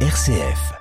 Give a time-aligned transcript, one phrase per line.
[0.00, 0.76] RCF.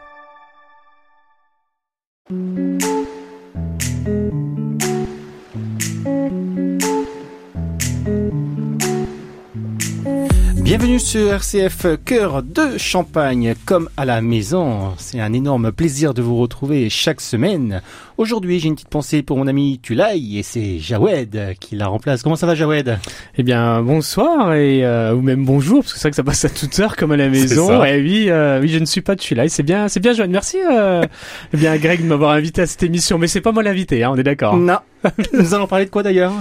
[10.78, 14.94] Bienvenue sur RCF Cœur de Champagne, comme à la maison.
[14.98, 17.81] C'est un énorme plaisir de vous retrouver chaque semaine.
[18.17, 22.23] Aujourd'hui, j'ai une petite pensée pour mon ami Tulay et c'est Jawed qui la remplace.
[22.23, 22.99] Comment ça va Jawed?
[23.38, 26.43] Eh bien, bonsoir et euh, ou même bonjour parce que c'est vrai que ça passe
[26.43, 27.81] à toute heure comme à la maison.
[27.85, 29.48] Et oui, euh, oui, je ne suis pas Tulay.
[29.48, 30.31] C'est bien, c'est bien Joanne.
[30.31, 30.57] Merci.
[30.70, 31.05] Euh,
[31.53, 34.12] eh bien, Greg de m'avoir invité à cette émission, mais c'est pas moi l'invité, hein,
[34.13, 34.57] on est d'accord.
[34.57, 34.80] Non.
[35.34, 36.34] Nous allons parler de quoi d'ailleurs?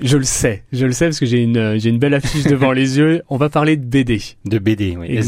[0.00, 2.72] Je le sais, je le sais parce que j'ai une j'ai une belle affiche devant
[2.72, 3.22] les yeux.
[3.28, 4.20] On va parler de BD.
[4.46, 5.20] De BD, oui.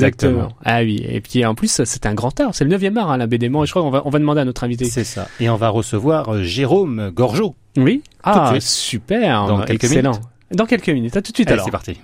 [0.64, 1.04] Ah oui.
[1.08, 2.54] Et puis en plus, c'est un grand art.
[2.54, 3.48] C'est le 9e art, hein, la BD.
[3.48, 4.86] Moi, je crois qu'on va on va demander à notre invité.
[4.86, 5.28] C'est ça.
[5.40, 7.54] Et on va recevoir euh, Jérôme Gorgeau.
[7.76, 8.02] Oui.
[8.24, 9.46] Ah, super.
[9.46, 10.12] Dans quelques Excellent.
[10.12, 10.24] minutes.
[10.52, 11.16] Dans quelques minutes.
[11.16, 11.66] À tout de suite Allez, alors.
[11.66, 11.98] c'est parti.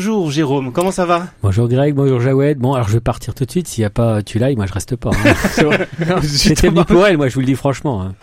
[0.00, 2.56] Bonjour Jérôme, comment ça va Bonjour Greg, bonjour Jawed.
[2.56, 3.68] Bon, alors je vais partir tout de suite.
[3.68, 5.10] S'il n'y a pas Tulay, moi je reste pas.
[5.10, 5.74] hein.
[6.22, 8.00] C'était venu pour elle, moi je vous le dis franchement.
[8.00, 8.14] hein.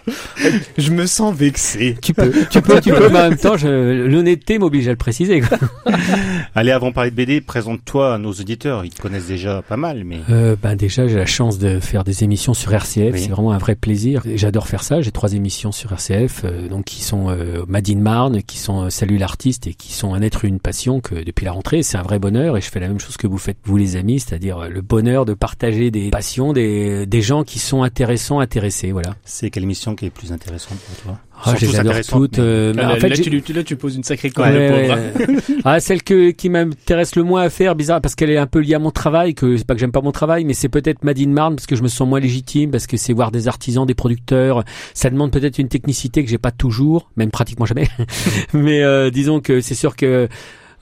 [0.80, 1.95] Je me sens vexé.
[2.02, 5.39] Tu peux, tu peux, tu peux, mais en même temps, l'honnêteté m'oblige à le préciser.
[5.42, 5.59] quoi.
[6.56, 8.84] Allez, avant de parler de BD, présente-toi à nos auditeurs.
[8.84, 10.17] Ils te connaissent déjà pas mal, mais...
[10.31, 13.14] Euh, ben déjà, j'ai la chance de faire des émissions sur RCF.
[13.14, 13.19] Oui.
[13.19, 14.23] C'est vraiment un vrai plaisir.
[14.34, 15.02] J'adore faire ça.
[15.02, 19.19] J'ai trois émissions sur RCF, euh, donc qui sont euh, Madine Marne, qui sont Salut
[19.19, 22.19] l'artiste et qui sont un être une passion que depuis la rentrée, c'est un vrai
[22.19, 22.57] bonheur.
[22.57, 24.81] Et je fais la même chose que vous faites vous les amis, c'est-à-dire euh, le
[24.81, 28.91] bonheur de partager des passions, des, des gens qui sont intéressants, intéressés.
[28.91, 29.15] Voilà.
[29.23, 31.19] C'est quelle émission qui est plus intéressante pour toi?
[31.43, 32.39] Ah, je les adore toutes.
[32.39, 34.43] mais- euh, mais Ah, en là, fait, là, tu, là, tu poses une sacrée ouais,
[34.43, 35.35] ouais.
[35.65, 38.59] ah, celle que, qui m'intéresse le moins à faire, bizarre, parce qu'elle est un peu
[38.59, 41.03] liée à mon travail, que c'est pas que j'aime pas mon travail, mais c'est peut-être
[41.03, 43.85] Madine Marne, parce que je me sens moins légitime, parce que c'est voir des artisans,
[43.85, 44.63] des producteurs.
[44.95, 47.88] Ça demande peut-être une technicité que j'ai pas toujours, même pratiquement jamais.
[48.53, 50.27] mais euh, disons que c'est sûr que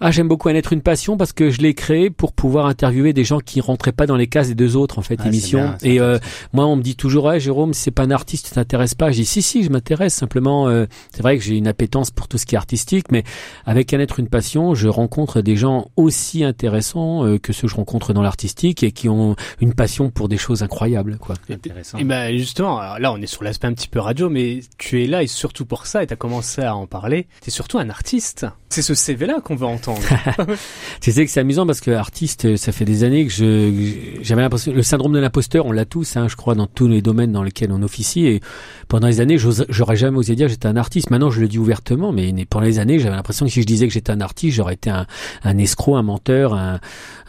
[0.02, 3.14] ah, j'aime beaucoup un être une passion parce que je l'ai créé pour pouvoir interviewer
[3.14, 5.60] des gens qui rentraient pas dans les cases des deux autres en fait Ah, émissions.
[5.60, 6.20] bien, Et euh,
[6.54, 9.12] moi, on me dit toujours, ouais, Jérôme, c'est pas un artiste, tu t'intéresses pas.
[9.12, 10.14] Je dis, si, si, je m'intéresse.
[10.14, 13.24] Simplement, euh, c'est vrai que j'ai une appétence pour tout ce qui est artistique, mais
[13.66, 17.72] avec un être, une passion, je rencontre des gens aussi intéressants euh, que ceux que
[17.72, 21.36] je rencontre dans l'artistique et qui ont une passion pour des choses incroyables, quoi.
[21.50, 21.98] Intéressant.
[21.98, 25.04] Et ben justement, alors là on est sur l'aspect un petit peu radio, mais tu
[25.04, 27.28] es là et surtout pour ça, et tu as commencé à en parler.
[27.42, 28.46] Tu es surtout un artiste.
[28.76, 30.02] C'est ce CV-là qu'on veut entendre.
[31.02, 33.72] Tu sais que c'est amusant parce que artiste, ça fait des années que je
[34.22, 37.02] j'avais l'impression le syndrome de l'imposteur, on l'a tous, hein, je crois, dans tous les
[37.02, 38.26] domaines dans lesquels on officie.
[38.26, 38.42] Et
[38.90, 41.10] pendant les années, j'aurais jamais osé dire que j'étais un artiste.
[41.10, 43.88] Maintenant, je le dis ouvertement, mais pendant les années, j'avais l'impression que si je disais
[43.88, 45.06] que j'étais un artiste, j'aurais été un,
[45.44, 46.80] un escroc, un menteur, un,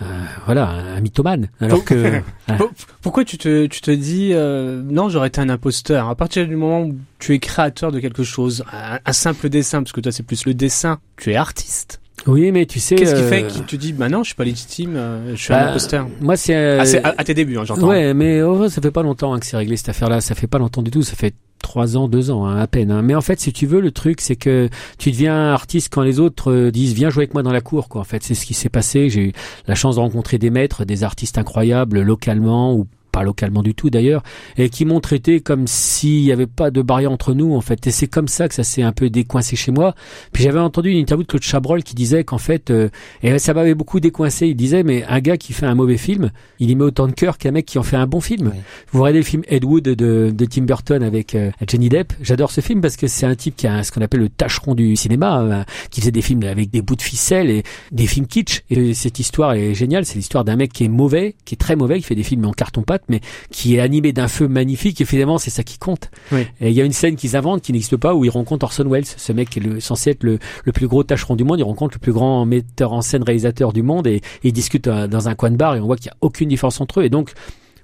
[0.01, 0.05] un-
[0.47, 1.49] voilà, un, mythomane.
[1.61, 2.21] Alors que
[2.59, 2.71] Pour-
[3.03, 6.09] Pourquoi tu te, tu te dis euh, non, j'aurais été un imposteur?
[6.09, 9.82] À partir du moment où tu es créateur de quelque chose, un, un simple dessin,
[9.82, 12.00] parce que toi c'est plus le dessin, tu es artiste.
[12.27, 14.34] oui, mais tu sais, Qu'est-ce qui euh, fait que tu dis bah non, je suis
[14.34, 17.34] pas légitime, euh, je suis un bah, imposteur Moi, c'est euh, Ah, à, à tes
[17.34, 17.87] débuts, hein, j'entends.
[17.88, 20.21] Ouais, mais oh, ça fait pas longtemps hein, que c'est réglé cette affaire-là.
[20.21, 21.03] Ça fait pas longtemps du tout.
[21.03, 22.91] Ça fait trois ans, deux ans, hein, à peine.
[22.91, 23.03] hein.
[23.03, 26.21] Mais en fait, si tu veux, le truc, c'est que tu deviens artiste quand les
[26.21, 27.88] autres euh, disent viens jouer avec moi dans la cour.
[27.88, 28.00] Quoi.
[28.03, 29.09] En fait, c'est ce qui s'est passé.
[29.10, 29.33] J'ai eu
[29.66, 33.88] la chance de rencontrer des maîtres, des artistes incroyables localement ou pas localement du tout
[33.88, 34.22] d'ailleurs,
[34.59, 37.87] et qui m'ont traité comme s'il n'y avait pas de barrière entre nous en fait.
[37.87, 39.94] Et c'est comme ça que ça s'est un peu décoincé chez moi.
[40.32, 42.91] Puis j'avais entendu une interview de Claude Chabrol qui disait qu'en fait, euh,
[43.22, 44.49] et ça m'avait beaucoup décoincé.
[44.49, 47.12] Il disait mais un gars qui fait un mauvais film, il y met autant de
[47.12, 48.50] cœur qu'un mec qui en fait un bon film.
[48.54, 48.60] Oui.
[48.93, 52.12] Vous regardez le film Ed Wood de, de Tim Burton avec euh, Johnny Depp.
[52.21, 54.28] J'adore ce film parce que c'est un type qui a un- ce qu'on appelle le
[54.28, 57.62] tâcheron du cinéma, euh, qui faisait des films avec des bouts de ficelle et
[57.93, 58.60] des films kitsch.
[58.69, 60.04] Et cette histoire est géniale.
[60.04, 62.44] C'est l'histoire d'un mec qui est mauvais, qui est très mauvais, qui fait des films
[62.44, 65.00] en carton-pâte, mais qui est animé d'un feu magnifique.
[65.00, 66.11] Et finalement, c'est ça qui compte.
[66.33, 66.47] Oui.
[66.61, 68.89] Et il y a une scène qu'ils inventent qui n'existe pas où ils rencontrent Orson
[68.89, 71.59] Welles, ce mec qui est le- censé être le, le plus gros tâcheron du monde.
[71.59, 74.89] Ils rencontrent le plus grand metteur en scène réalisateur du monde et, et ils discutent
[74.89, 77.00] euh, dans un coin de bar et on voit qu'il n'y a aucune différence entre
[77.00, 77.05] eux.
[77.05, 77.33] Et donc,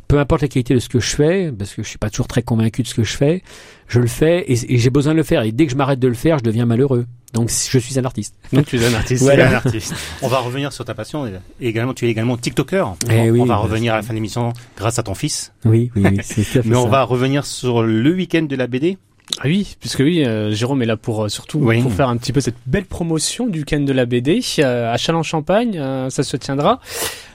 [0.09, 2.27] peu importe la qualité de ce que je fais, parce que je suis pas toujours
[2.27, 3.43] très convaincu de ce que je fais,
[3.89, 5.43] je le fais et, et j'ai besoin de le faire.
[5.43, 7.07] Et dès que je m'arrête de le faire, je deviens malheureux.
[7.33, 8.35] Donc je suis un artiste.
[8.53, 9.25] Donc tu es un artiste.
[9.25, 9.95] C'est un artiste.
[10.21, 11.27] On va revenir sur ta passion.
[11.27, 11.33] Et
[11.69, 12.95] également, tu es également TikToker.
[13.11, 15.53] Eh on, oui, on va revenir à la fin de l'émission grâce à ton fils.
[15.65, 16.91] Oui, oui, oui c'est Mais on ça.
[16.91, 18.99] va revenir sur le week-end de la BD.
[19.39, 21.81] Ah oui, puisque oui, euh, Jérôme est là pour euh, surtout Oui.
[21.81, 24.97] pour faire un petit peu cette belle promotion du week-end de la BD euh, à
[24.99, 25.79] Châlons-Champagne.
[25.79, 26.81] euh, ça se tiendra.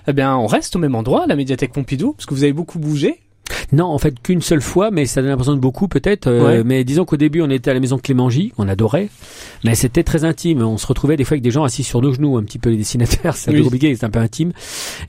[0.08, 2.78] Eh bien, on reste au même endroit, la médiathèque Pompidou, parce que vous avez beaucoup
[2.78, 3.20] bougé.
[3.72, 6.28] Non, en fait qu'une seule fois, mais ça donne l'impression de beaucoup peut-être.
[6.28, 6.64] euh, Ouais.
[6.64, 9.10] Mais disons qu'au début, on était à la maison Clémengy, on adorait,
[9.64, 10.62] mais c'était très intime.
[10.62, 12.70] On se retrouvait des fois avec des gens assis sur nos genoux, un petit peu
[12.70, 14.52] les dessinateurs, c'est un peu compliqué, c'est un peu intime.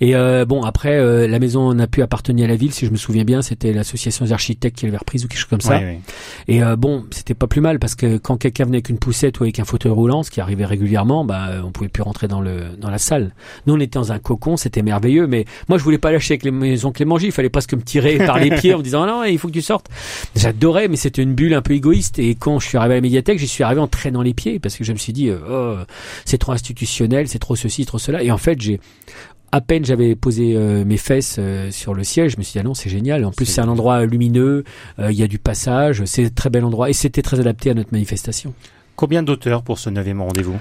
[0.01, 2.91] Et euh, bon, après, euh, la maison n'a plus appartenu à la ville, si je
[2.91, 5.79] me souviens bien, c'était l'association des architectes qui l'avait reprise ou quelque chose comme ça.
[5.79, 6.01] Ouais, ouais.
[6.49, 9.39] Et euh, bon, c'était pas plus mal parce que quand quelqu'un venait avec une poussette
[9.41, 12.41] ou avec un fauteuil roulant, ce qui arrivait régulièrement, bah on pouvait plus rentrer dans
[12.41, 13.33] le dans la salle.
[13.67, 16.43] Nous on était dans un cocon, c'était merveilleux, mais moi je voulais pas lâcher avec
[16.45, 19.25] les maisons Clémengy, il fallait presque me tirer par les pieds en me disant non,
[19.25, 19.89] il faut que tu sortes.
[20.37, 22.19] J'adorais, mais c'était une bulle un peu égoïste.
[22.19, 24.59] Et quand je suis arrivé à la médiathèque, j'y suis arrivé en traînant les pieds
[24.59, 25.85] parce que je me suis dit euh, oh,
[26.25, 28.23] c'est trop institutionnel, c'est trop ceci, trop cela.
[28.23, 28.81] Et en fait j'ai
[29.53, 32.59] à peine j'avais posé euh, mes fesses euh, sur le siège, je me suis dit
[32.59, 33.25] ah non c'est génial.
[33.25, 34.65] En plus C'est un endroit lumineux,
[34.99, 37.71] euh, il y a du passage, c'est un très bel endroit et c'était très adapté
[37.71, 38.55] à notre manifestation.
[38.97, 40.59] Combien d'auteurs pour ce neuvième rendez-vous?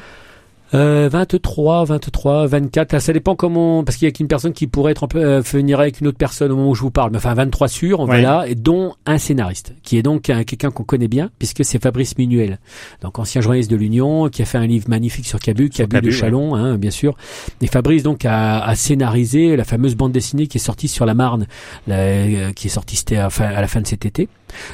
[0.74, 4.68] Euh, 23, 23, 24, là, ça dépend comment, parce qu'il y a qu'une personne qui
[4.68, 7.12] pourrait être en euh, venir avec une autre personne au moment où je vous parle,
[7.12, 8.06] mais enfin 23 sûrs, Ouais.
[8.06, 11.82] voilà, et dont un scénariste, qui est donc un- quelqu'un qu'on connaît bien, puisque c'est
[11.82, 12.60] Fabrice Minuel,
[13.02, 16.08] donc ancien journaliste de l'Union, qui a fait un livre magnifique sur Cabu, Cabu Cabu,
[16.08, 16.18] de ouais.
[16.20, 17.16] Chalon, hein, bien sûr,
[17.62, 21.14] et Fabrice donc a, a scénarisé la fameuse bande dessinée qui est sortie sur la
[21.14, 21.48] Marne,
[21.88, 23.30] la- euh, qui est sortie à
[23.62, 24.28] la fin de cet été,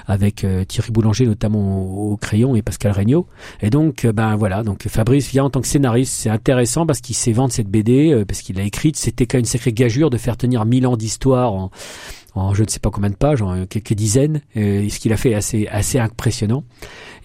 [0.07, 3.27] avec euh, Thierry Boulanger notamment au, crayon et Pascal Regnault.
[3.61, 6.13] Et donc, euh, ben voilà, donc Fabrice vient en tant que scénariste.
[6.13, 8.97] C'est intéressant parce qu'il sait vendre cette BD, euh, parce qu'il l'a écrite.
[8.97, 11.71] C'était quand même une sacrée gageure de faire tenir mille ans d'histoire en,
[12.53, 14.41] je ne sais pas combien de pages, en quelques dizaines.
[14.55, 16.63] Ce qu'il a fait assez, assez impressionnant.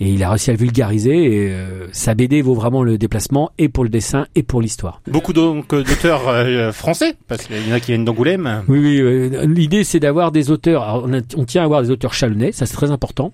[0.01, 1.25] Et il a réussi à le vulgariser.
[1.25, 5.01] Et euh, sa BD vaut vraiment le déplacement et pour le dessin et pour l'histoire.
[5.11, 8.63] Beaucoup donc euh, d'auteurs euh, français, parce qu'il y en a qui viennent d'Angoulême.
[8.69, 9.01] Oui, oui.
[9.01, 10.83] euh, L'idée, c'est d'avoir des auteurs.
[10.83, 13.33] alors, on, a- on tient à avoir des auteurs chalonnais, ça c'est très important.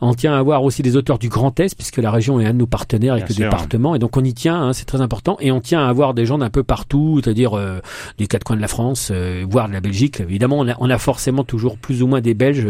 [0.00, 2.52] On tient à avoir aussi des auteurs du Grand Est, puisque la région est un
[2.54, 3.44] de nos partenaires avec Bien le sûr.
[3.50, 4.60] département, et donc on y tient.
[4.62, 5.36] hein, c'est très important.
[5.40, 7.80] Et on tient à avoir des gens d'un peu partout, c'est-à-dire euh,
[8.18, 10.20] des quatre coins de la France, euh, voire de la Belgique.
[10.20, 12.66] Évidemment, on a, on a forcément toujours plus ou moins des Belges.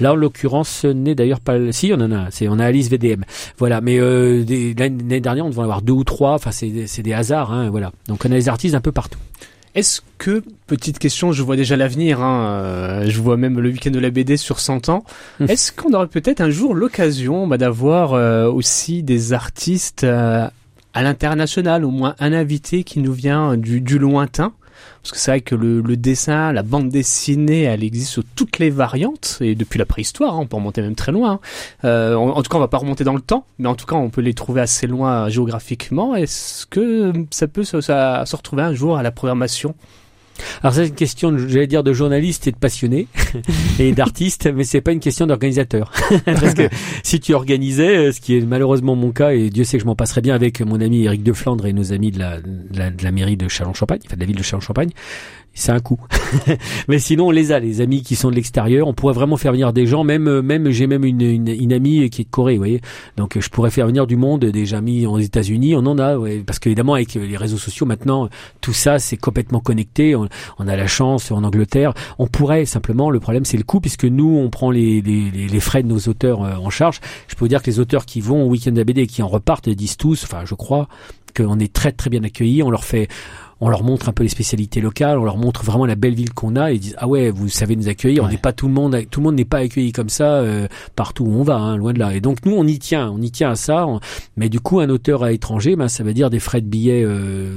[0.00, 1.54] Là, en l'occurrence, ce n'est d'ailleurs pas.
[1.72, 2.26] Si, on en a.
[2.30, 3.22] C'est on a VDM.
[3.58, 3.80] Voilà.
[3.80, 4.44] Mais euh,
[4.78, 6.32] l'année dernière, on devait en avoir deux ou trois.
[6.34, 7.52] Enfin, c'est des- c'est des hasards.
[7.52, 7.92] Hein, voilà.
[8.08, 9.18] Donc on a des artistes un peu partout.
[9.74, 13.90] Est-ce que, petite question, je vois déjà l'avenir, hein, euh, je vois même le week-end
[13.90, 15.02] de la BD sur 100 ans,
[15.40, 15.50] Mhm.
[15.50, 20.46] est-ce qu'on aurait peut-être un jour l'occasion bah, d'avoir euh, aussi des artistes euh,
[20.94, 24.52] à l'international, au moins un invité qui nous vient du, du lointain?
[25.02, 28.70] Parce que c'est vrai que le, dessin, la bande dessinée, elle existe sous toutes les
[28.70, 31.32] variantes, et depuis la préhistoire, hein, on peut remonter même très loin.
[31.32, 31.40] hein.
[31.84, 33.96] Euh, en, tout cas, on va pas remonter dans le temps, mais en tout cas,
[33.96, 36.14] on peut les trouver assez loin géographiquement.
[36.14, 39.74] Est-ce que ça peut se retrouver un jour à la programmation?
[40.62, 43.06] Alors c'est une question, de- j'allais dire, de journaliste et de passionné
[43.78, 45.92] et d'artiste, mais c'est pas une question d'organisateur.
[46.24, 46.68] Parce que
[47.02, 49.86] si tu organisais, euh, ce qui est malheureusement mon cas, et Dieu sait que je
[49.86, 52.90] m'en passerais bien avec mon ami Eric Deflandre et nos amis de la, de la,
[52.90, 54.90] de la mairie de Châlons-Champagne, enfin de la ville de Châlons-Champagne,
[55.54, 55.98] c'est un coup.
[56.88, 58.88] mais sinon, on les a, les amis qui sont de l'extérieur.
[58.88, 61.72] On pourrait vraiment faire venir des gens, même, euh, même j'ai même une, une, une
[61.72, 62.80] amie qui est de Corée, vous voyez.
[63.16, 66.18] Donc, euh, je pourrais faire venir du monde, des amis aux États-Unis, on en a,
[66.18, 66.42] ouais.
[66.44, 68.28] parce qu'évidemment, avec euh, les réseaux sociaux maintenant,
[68.60, 70.16] tout ça, c'est complètement connecté.
[70.16, 70.28] On,
[70.66, 71.94] a la chance en Angleterre.
[72.18, 75.60] On pourrait simplement, le problème, c'est le coût, puisque nous, on prend les, les, les-
[75.60, 77.00] frais de nos auteurs en charge.
[77.28, 79.28] Je peux vous dire que les auteurs qui vont au week-end ABD et qui en
[79.28, 80.88] repartent disent tous, enfin, je crois,
[81.36, 82.62] qu'on est très très bien accueillis.
[82.62, 83.08] On leur fait
[83.60, 86.32] on leur montre un peu les spécialités locales, on leur montre vraiment la belle ville
[86.34, 88.66] qu'on a et ils disent ah ouais vous savez nous accueillir, on n'est pas tout
[88.68, 90.66] le monde, tout le monde n'est pas accueilli comme ça euh,
[90.96, 92.14] partout où on va, hein, loin de là.
[92.14, 93.86] Et donc nous on y tient, on y tient à ça.
[93.86, 94.00] on-
[94.36, 97.02] Mais du coup un auteur à étranger, ben, ça veut dire des frais de billets
[97.04, 97.56] euh,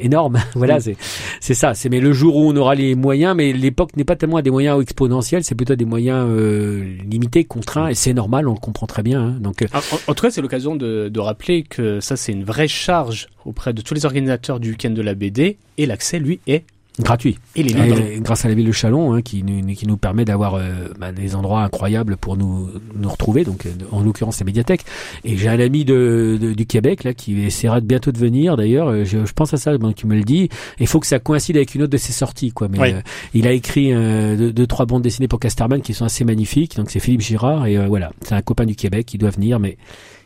[0.00, 0.38] énormes.
[0.54, 0.96] voilà c'est
[1.40, 1.74] c'est ça.
[1.74, 4.42] C'est mais le jour où on aura les moyens, mais l'époque n'est pas tellement à
[4.42, 8.54] des moyens exponentiels, c'est plutôt à des moyens euh, limités, contraints et c'est normal, on
[8.54, 9.20] le comprend très bien.
[9.20, 9.36] hein.
[9.40, 12.44] Donc euh, En, en tout cas, c'est l'occasion de, de rappeler que ça, c'est une
[12.44, 16.40] vraie charge auprès de tous les organisateurs du week-end de la BD, et l'accès, lui,
[16.46, 16.64] est
[17.00, 17.38] gratuit.
[17.56, 17.72] et les.
[17.72, 20.88] Et grâce à la ville de Chalon, hein, qui, nous, qui nous permet d'avoir euh,
[20.98, 24.82] bah, des endroits incroyables pour nous, nous retrouver, donc euh, en l'occurrence la médiathèque.
[25.24, 28.56] Et j'ai un ami de, de- du Québec là qui essaiera de bientôt de venir.
[28.56, 30.48] D'ailleurs, euh, je, je pense à ça, bon, qui me le dit.
[30.80, 32.68] Il faut que ça coïncide avec une autre de ses sorties, quoi.
[32.68, 32.92] Mais Oui.
[32.92, 33.00] euh,
[33.34, 36.76] il a écrit euh, deux, deux, trois bandes dessinées pour Casterman qui sont assez magnifiques.
[36.76, 39.58] Donc c'est Philippe Girard et euh, voilà, c'est un copain du Québec qui doit venir,
[39.60, 39.76] mais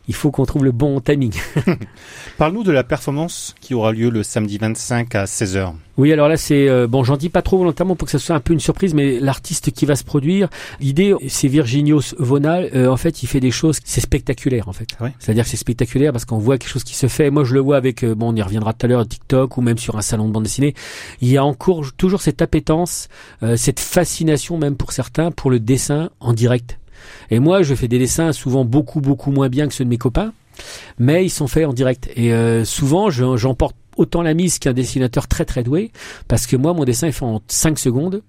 [0.07, 1.33] il faut qu'on trouve le bon timing.
[2.37, 5.73] Parle-nous de la performance qui aura lieu le samedi 25 à 16h.
[5.97, 8.35] Oui, alors là, c'est euh, bon, j'en dis pas trop volontairement pour que ça soit
[8.35, 12.69] un peu une surprise, mais l'artiste qui va se produire, l'idée, c'est Virginios Vonal.
[12.73, 14.87] euh, en fait, il fait des choses, c'est spectaculaire, en fait.
[15.19, 17.29] C'est-à-dire que c'est spectaculaire parce qu'on voit quelque chose qui se fait.
[17.29, 19.61] Moi, je le vois avec, euh, bon, on y reviendra tout à l'heure, TikTok ou
[19.61, 20.73] même sur un salon de bande dessinée.
[21.21, 23.07] Il y a encore toujours cette appétence,
[23.43, 26.79] euh, cette fascination même pour certains pour le dessin en direct.
[27.29, 29.97] Et moi, je fais des dessins souvent beaucoup, beaucoup moins bien que ceux de mes
[29.97, 30.33] copains,
[30.99, 32.09] mais ils sont faits en direct.
[32.15, 35.91] Et euh, souvent, je- j'emporte autant la mise qu'un dessinateur très très doué,
[36.27, 38.21] parce que moi, mon dessin est fait en 5 secondes,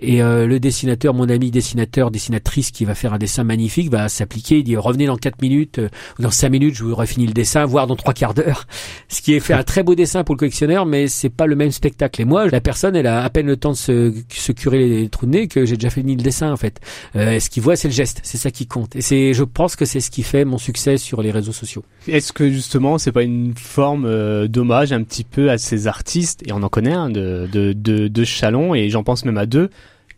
[0.00, 4.08] Et euh, le dessinateur, mon ami dessinateur, dessinatrice qui va faire un dessin magnifique, va
[4.08, 4.58] s'appliquer.
[4.58, 5.88] Il dit revenez dans 4 minutes, euh,
[6.18, 8.66] dans 5 minutes, je vous aurai fini le dessin, voire dans trois quarts d'heure.
[9.08, 11.54] Ce qui est fait un très beau dessin pour le collectionneur, mais c'est pas le
[11.54, 12.22] même spectacle.
[12.22, 15.08] Et moi, la personne, elle a à peine le temps de se, se curer les
[15.10, 16.80] trous de nez que j'ai déjà fini le dessin en fait.
[17.16, 18.96] Euh, ce qu'il voit, c'est le geste, c'est ça qui compte.
[18.96, 21.84] Et c'est, je pense que c'est ce qui fait mon succès sur les réseaux sociaux.
[22.08, 26.42] Est-ce que justement, c'est pas une forme euh, d'hommage un petit peu à ces artistes?
[26.46, 29.46] Et on en connaît un de de de, de Chalon et j'en pense même à
[29.46, 29.68] deux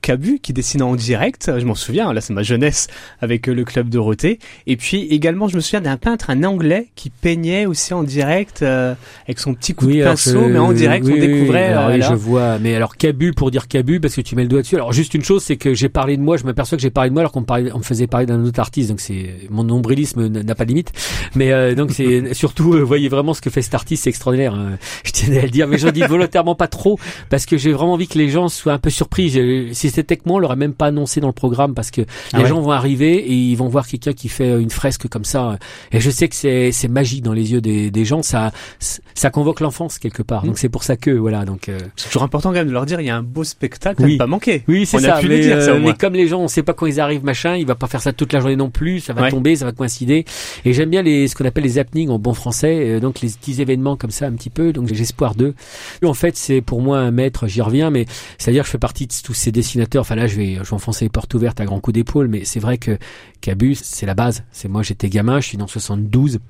[0.02, 2.88] Cabu qui dessinait en direct, je m'en souviens, là c'est ma jeunesse
[3.20, 4.38] avec euh, le club Dorothée.
[4.66, 8.62] Et puis également je me souviens d'un peintre, un anglais qui peignait aussi en direct
[8.62, 8.94] euh,
[9.26, 11.74] avec son petit coup de pinceau, mais en direct on découvrait.
[11.88, 12.58] Oui, je vois.
[12.58, 14.74] Mais alors Cabu pour dire Cabu parce que tu mets le doigt dessus.
[14.74, 17.10] Alors juste une chose, c'est que j'ai parlé de moi, je m'aperçois que j'ai parlé
[17.10, 20.26] de moi alors qu'on on me faisait parler d'un autre artiste, donc c'est mon nombrilisme
[20.26, 20.92] n'a pas de limite.
[21.36, 24.54] Mais euh, donc c'est surtout, vous voyez vraiment ce que fait cet artiste, c'est extraordinaire.
[24.54, 24.78] Hein.
[25.04, 26.98] Je tiens à le dire, mais je dis volontairement pas trop
[27.30, 29.30] parce que j'ai vraiment envie que les gens soient un peu surpris.
[29.92, 32.60] Que moi, on l'aurait même pas annoncé dans le programme parce que ah les gens
[32.60, 35.58] vont arriver et ils vont voir quelqu'un qui fait une fresque comme ça.
[35.92, 38.22] Et je sais que c'est c'est magique dans les yeux des, des gens.
[38.22, 40.44] Ça ça convoque l'enfance quelque part.
[40.44, 40.58] Donc mm.
[40.58, 41.44] c'est pour ça que voilà.
[41.44, 43.44] Donc euh, c'est toujours important quand même de leur dire il y a un beau
[43.44, 44.16] spectacle, oui.
[44.16, 44.64] pas manquer.
[44.68, 45.20] Oui, c'est ça.
[45.22, 47.66] mais, dire, ça mais, comme les gens, on sait pas quand ils arrivent, machin, il
[47.66, 49.00] va pas faire ça toute la journée non plus.
[49.00, 50.24] Ça va tomber, ça va coïncider.
[50.64, 52.96] Et j'aime bien les ce qu'on appelle les happenings en bon français.
[52.96, 54.72] Euh, donc les petits événements comme ça un petit peu.
[54.72, 55.54] Donc j'ai espoir d'eux.
[56.04, 57.46] En fait, c'est pour moi un maître.
[57.46, 58.06] J'y reviens, mais
[58.38, 59.81] c'est-à-dire que je fais partie de tous ces dessinateurs.
[59.96, 62.78] Enfin là, je vais, enfoncer les portes ouvertes à grands coups d'épaule, mais c'est vrai
[62.78, 62.98] que
[63.40, 64.44] Cabus, c'est la base.
[64.52, 66.40] C'est moi, j'étais gamin, je suis dans 72.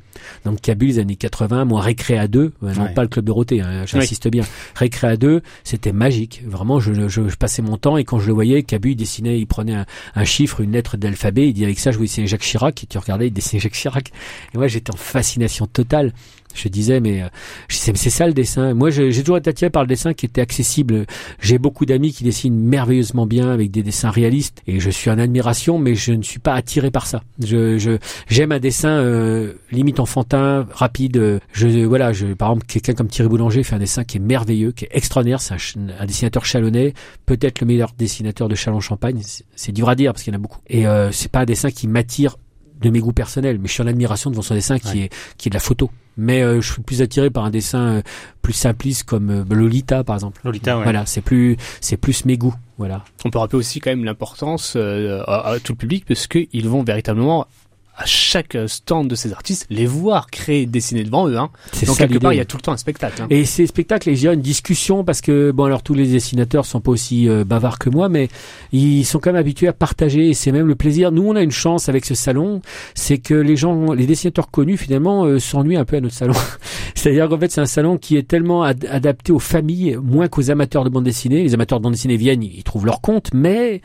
[0.45, 3.33] Donc Cabus, les années 80, moi, Récré à deux, euh, non pas le club de
[3.33, 4.45] Roté, hein, j'insiste bien.
[4.75, 6.43] Récré à deux, c'était magique.
[6.47, 9.47] Vraiment, je, je, passais mon temps et quand je le voyais, Cabus, il dessinait, il
[9.47, 12.85] prenait un, chiffre, une lettre d'alphabet, il dit avec ça, je voulais dessiner Jacques Chirac,
[12.85, 14.13] et tu regardais, il dessinait Jacques Chirac.
[14.55, 16.13] Et moi, j'étais en fascination totale.
[16.55, 17.29] Je disais mais euh,
[17.69, 18.75] c'est ça le dessin.
[18.75, 21.07] Moi j'ai toujours été attiré par le dessin qui était accessible.
[21.41, 25.19] J'ai beaucoup d'amis qui dessinent merveilleusement bien avec des dessins réalistes et je suis en
[25.19, 27.23] admiration mais je ne suis pas attiré par ça.
[27.43, 33.09] Je j'aime un dessin euh, limite enfantin rapide je voilà je par exemple quelqu'un comme
[33.09, 36.95] Thierry Boulanger fait un dessin qui est merveilleux qui est extraordinaire c'est un, dessinateur chalonnais
[37.27, 39.23] peut-être le meilleur dessinateur de Châlons-Champagne
[39.57, 41.45] c'est dur à dire parce qu'il y en a beaucoup et euh, c'est pas un
[41.45, 42.37] dessin qui m'attire
[42.83, 45.49] de mes goûts personnels, mais je suis en admiration devant son dessin qui est qui
[45.49, 45.91] est de la photo.
[46.19, 48.03] Mais euh, je suis plus attiré par un dessin euh,
[48.43, 50.43] plus simpliste comme euh, Lolita par exemple.
[50.45, 50.83] Lolita, ouais.
[50.83, 52.55] Voilà, c'est plus c'est plus mes goûts.
[52.77, 53.05] Voilà.
[53.25, 57.47] On peut rappeler aussi quand même l'importance à, tout le public parce qu'ils vont véritablement
[57.97, 61.37] à chaque stand de ces artistes, les voir créer, dessiner devant eux.
[61.37, 61.51] Hein.
[61.87, 63.23] Donc quelque part, il y a tout le temps un spectacle.
[63.23, 63.27] Hein.
[63.29, 66.65] Et ces spectacles, il y a une discussion parce que bon, alors tous les dessinateurs
[66.65, 68.29] sont pas aussi euh, bavards que moi, mais
[68.73, 70.31] ils sont quand même habitués à partager.
[70.31, 71.13] Et c'est même le plaisir.
[71.13, 72.63] Nous, on a une chance avec ce salon,
[72.95, 76.35] c'est que les gens, les dessinateurs connus finalement euh, s'ennuient un peu à notre salon.
[76.95, 80.85] C'est-à-dire qu'en fait, c'est un salon qui est tellement adapté aux familles, moins qu'aux amateurs
[80.85, 81.43] de bande dessinée.
[81.43, 83.83] Les amateurs de bande dessinée viennent, ils trouvent leur compte, mais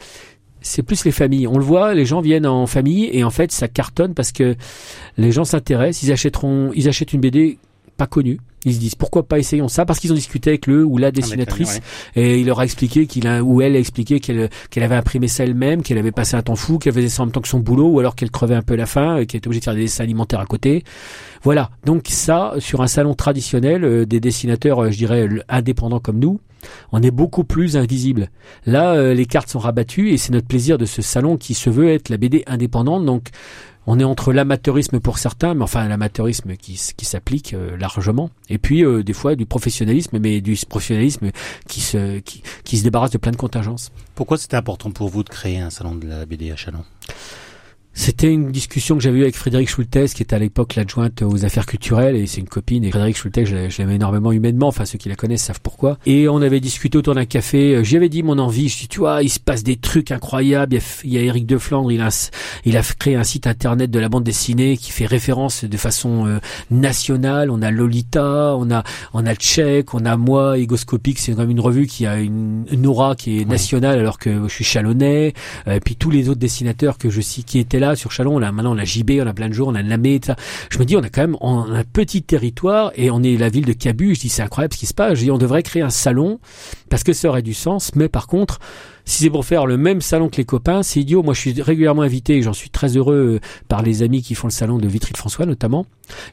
[0.62, 1.48] c'est plus les familles.
[1.48, 4.56] On le voit, les gens viennent en famille et en fait ça cartonne parce que
[5.18, 7.58] les gens s'intéressent, ils achèteront, ils achètent une BD
[7.98, 8.40] pas connue.
[8.66, 9.86] Ils se disent pourquoi pas essayons ça?
[9.86, 11.80] Parce qu'ils ont discuté avec le ou la dessinatrice
[12.16, 15.28] et il leur a expliqué qu'il a ou elle a expliqué qu'elle qu'elle avait imprimé
[15.28, 17.48] ça elle-même, qu'elle avait passé un temps fou, qu'elle faisait ça en même temps que
[17.48, 19.76] son boulot ou alors qu'elle crevait un peu la faim, qu'elle était obligée de faire
[19.76, 20.84] des dessins alimentaires à côté.
[21.44, 21.70] Voilà.
[21.86, 26.40] Donc ça sur un salon traditionnel euh, des dessinateurs euh, je dirais indépendants comme nous,
[26.92, 28.30] on est beaucoup plus invisible.
[28.66, 31.70] Là, euh, les cartes sont rabattues et c'est notre plaisir de ce salon qui se
[31.70, 33.06] veut être la BD indépendante.
[33.06, 33.30] Donc,
[33.88, 38.84] on est entre l'amateurisme pour certains, mais enfin l'amateurisme qui, s'applique euh, largement, et puis
[38.84, 41.32] euh, des fois du professionnalisme, mais du professionnalisme
[41.68, 43.92] qui se, qui, qui se débarrasse de plein de contingences.
[44.14, 46.84] Pourquoi c'était important pour vous de créer un salon de la BD à Chalon
[47.98, 51.46] c'était une discussion que j'avais eue avec Frédéric Schultes, qui était à l'époque l'adjointe aux
[51.46, 52.84] affaires culturelles, et c'est une copine.
[52.84, 54.68] Et Frédéric Schultes, je l'aime énormément humainement.
[54.68, 55.98] Enfin, ceux qui la connaissent savent pourquoi.
[56.06, 57.84] Et on avait discuté autour d'un café.
[57.84, 58.70] J'y avais dit mon envie.
[58.70, 60.78] Je dis, tu vois, il se passe des trucs incroyables.
[61.04, 62.30] Il y a, Eric Deflandre, il a,
[62.66, 66.28] il a créé un site internet de la bande dessinée qui fait référence de façon
[66.28, 66.38] euh,
[66.70, 67.50] nationale.
[67.50, 71.18] On a Lolita, on a, on a Tchèque, on a moi, Egoscopic.
[71.18, 74.44] C'est quand même une revue qui a une, une aura qui est nationale, alors que
[74.44, 75.34] je suis chalonnais.
[75.68, 78.40] Euh, et puis tous les autres dessinateurs que je sais qui étaient là sur Chalon,
[78.40, 80.36] là maintenant on a JB, on a plein de jours, on a Lamé, ça.
[80.70, 83.66] Je me dis on a quand même un petit territoire et on est la ville
[83.66, 84.16] de Cabu.
[84.16, 85.16] Je dis c'est incroyable ce qui se passe.
[85.16, 86.40] Je dis on devrait créer un salon
[86.90, 87.96] parce que ça aurait du sens.
[87.96, 88.60] Mais par contre,
[89.08, 91.24] si c'est pour faire le même salon que les copains, c'est idiot.
[91.24, 94.48] Moi, je suis régulièrement invité et j'en suis très heureux par les amis qui font
[94.48, 95.86] le salon de Vitry de François, notamment.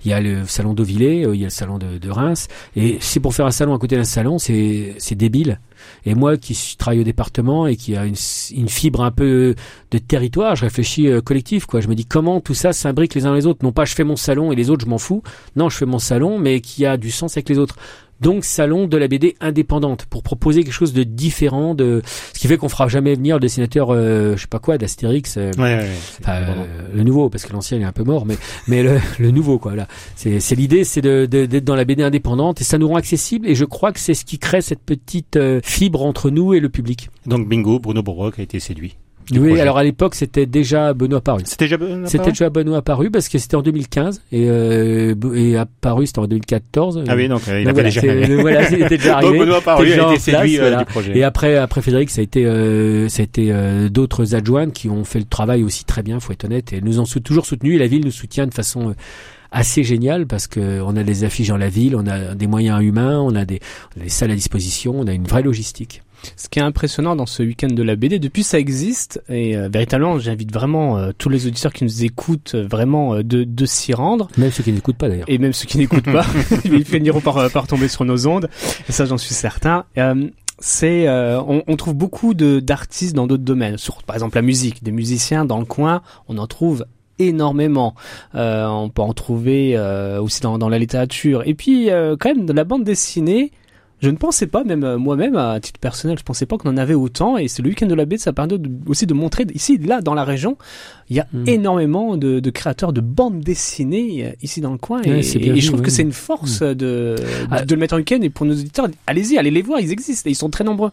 [0.04, 2.48] Il y a le salon d'Auvillé, euh, il y a le salon de, de Reims.
[2.74, 5.60] Et c'est pour faire un salon à côté d'un salon, c'est, c'est débile.
[6.04, 8.16] Et moi qui travaille au département et qui a une,
[8.52, 9.54] une fibre un peu
[9.92, 11.80] de territoire, je réfléchis euh, collectif quoi.
[11.80, 13.60] Je me dis comment tout ça s'imbrique les uns les autres?
[13.62, 15.22] Non pas je fais mon salon et les autres je m'en fous.
[15.54, 17.76] Non, je fais mon salon mais qui a du sens avec les autres.
[18.24, 22.00] Donc salon de la BD indépendante pour proposer quelque chose de différent, de
[22.32, 25.36] ce qui fait qu'on fera jamais venir le dessinateur, euh, je sais pas quoi, d'Astérix,
[25.36, 25.88] euh, Ouais, ouais,
[26.28, 26.64] euh,
[26.94, 29.76] le nouveau parce que l'ancien est un peu mort, mais mais le, le nouveau quoi.
[29.76, 32.88] Là, c'est c'est l'idée, c'est de de- d'être dans la BD indépendante et ça nous
[32.88, 36.30] rend accessible et je crois que c'est ce qui crée cette petite euh, fibre entre
[36.30, 37.10] nous et le public.
[37.26, 38.96] Donc bingo, Bruno Bourroc a été séduit.
[39.32, 39.60] Oui, projet.
[39.62, 41.42] alors à l'époque c'était déjà Benoît Paru.
[41.44, 45.56] C'était déjà bon, C'était déjà Benoît Paru parce que c'était en 2015 et, euh, et
[45.56, 47.04] apparu c'était en 2014.
[47.08, 48.00] Ah oui, donc euh, il Donc voilà, déjà.
[48.40, 49.38] voilà, il était déjà Donc arrivé.
[49.38, 50.76] Benoît Paru a été séduit euh, voilà.
[50.78, 51.16] du projet.
[51.18, 54.88] Et après, après Frédéric, ça a été, euh, ça a été euh, d'autres adjoints qui
[54.90, 57.46] ont fait le travail aussi très bien, faut être honnête, et nous ont sou- toujours
[57.46, 57.76] soutenus.
[57.76, 58.94] Et la ville nous soutient de façon euh,
[59.52, 62.82] assez géniale parce que on a des affiches dans la ville, on a des moyens
[62.82, 63.60] humains, on a des,
[63.96, 66.02] on a des salles à disposition, on a une vraie logistique.
[66.36, 69.68] Ce qui est impressionnant dans ce week-end de la BD, depuis ça existe, et euh,
[69.72, 73.92] véritablement j'invite vraiment euh, tous les auditeurs qui nous écoutent euh, vraiment de, de s'y
[73.94, 75.28] rendre, Même ceux qui n'écoutent pas d'ailleurs.
[75.28, 76.26] et même ceux qui n'écoutent pas,
[76.64, 78.48] ils finiront par, par tomber sur nos ondes,
[78.88, 79.84] et ça j'en suis certain.
[80.60, 84.82] C'est, euh, on, on trouve beaucoup d'artistes dans d'autres domaines, sur par exemple la musique,
[84.82, 86.86] des musiciens dans le coin, on en trouve
[87.18, 87.94] énormément.
[88.34, 91.42] Euh, on peut en trouver euh, aussi dans, dans la littérature.
[91.46, 93.50] Et puis quand même de la bande dessinée,
[94.04, 96.76] je ne pensais pas, même euh, moi-même à titre personnel, je pensais pas qu'on en
[96.76, 97.36] avait autant.
[97.38, 98.54] Et c'est le week-end de la BD, ça permet
[98.86, 100.56] aussi de montrer ici, là, dans la région,
[101.10, 101.48] il y a Mm.
[101.48, 105.00] énormément de, de créateurs de bandes dessinées euh, ici dans le coin.
[105.02, 107.16] Ouais, et, je trouve que c'est une force de, de,
[107.50, 107.64] Ah.
[107.64, 108.20] de le mettre en week-end.
[108.22, 110.90] Et pour nos auditeurs, allez-y, allez les voir, ils existent et ils sont très nombreux.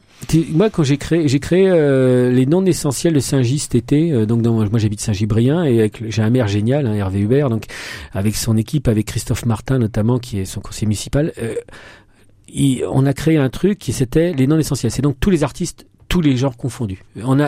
[0.53, 4.11] Moi, quand j'ai créé, j'ai créé euh, les non essentiels de Saint-Gy cet été.
[4.11, 7.49] euh, donc, dans, moi, j'habite Saint-Gy-Brien et j'ai un maire génial, hein, Hervé Hubert.
[7.49, 7.65] Donc,
[8.13, 11.53] avec son équipe, avec Christophe Martin notamment, qui est son conseiller municipal, euh,
[12.89, 14.91] on a créé un truc qui c'était les non essentiels.
[14.91, 17.03] C'est donc tous les artistes tous les genres confondus.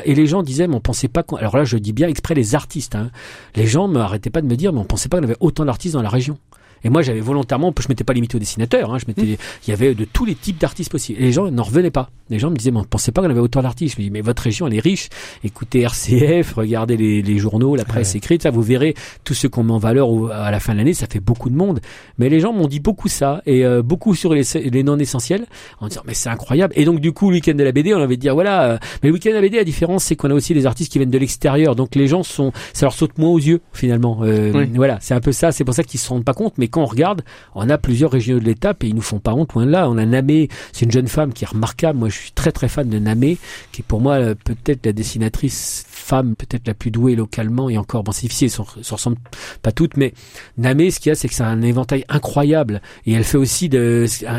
[0.06, 2.34] Et les gens disaient mais on pensait pas qu'on alors là je dis bien exprès
[2.34, 3.12] les artistes hein.
[3.56, 5.96] Les gens m'arrêtaient pas de me dire mais on pensait pas qu'on avait autant d'artistes
[5.96, 6.38] dans la région.
[6.84, 9.38] Et moi, j'avais volontairement, je m'étais pas limité aux dessinateurs, hein, je m'étais,
[9.68, 11.20] il y avait de tous les types d'artistes possibles.
[11.22, 12.10] Et les gens n'en revenaient pas.
[12.30, 13.96] Les gens me disaient, mais on pensait pas qu'on avait autant d'artistes.
[13.98, 15.10] Je me dis, mais votre région, elle est riche.
[15.44, 18.18] Écoutez RCF, regardez les, les journaux, la presse Ouais.
[18.18, 20.78] écrite, ça, vous verrez tout ce qu'on met en valeur au- à la fin de
[20.80, 21.80] l'année, ça fait beaucoup de monde.
[22.18, 25.46] Mais les gens m'ont dit beaucoup ça, et euh, beaucoup sur les, les non essentiels,
[25.80, 26.74] en disant, mais c'est incroyable.
[26.78, 29.10] Et donc, du coup, le week-end de la BD, on avait dit, voilà, euh, mais
[29.10, 31.10] le week-end de la BD, la différence, c'est qu'on a aussi des artistes qui viennent
[31.12, 31.76] de l'extérieur.
[31.76, 34.20] Donc, les gens sont, ça leur saute moins aux yeux, finalement.
[34.24, 34.70] Euh, Oui.
[34.76, 35.52] Voilà, c'est un peu ça.
[35.52, 36.54] C'est pour ça qu'ils se rendent pas compte.
[36.58, 37.22] Mais quand on regarde,
[37.54, 39.88] on a plusieurs régions de l'étape et ils nous font pas honte loin là.
[39.90, 42.00] On a Namé, c'est une jeune femme qui est remarquable.
[42.00, 43.38] Moi, je suis très très fan de Namé,
[43.72, 47.78] qui est pour moi euh, peut-être la dessinatrice femme peut-être la plus douée localement et
[47.78, 49.18] encore bon c'est difficile, ça se ressemble
[49.62, 50.14] pas toutes, mais
[50.58, 53.70] Namé, ce qu'il y a, c'est que c'est un éventail incroyable et elle fait aussi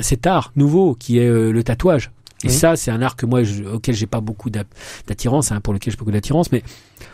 [0.03, 2.11] cet art nouveau qui est euh, le tatouage.
[2.44, 4.64] Et ça, c'est un art que moi, je, auquel j'ai pas beaucoup d'a-
[5.07, 6.62] d'attirance, hein, pour lequel j'ai beaucoup d'attirance, mais